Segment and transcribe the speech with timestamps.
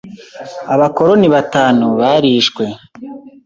[0.73, 2.65] Abakoloni batanu barishwe.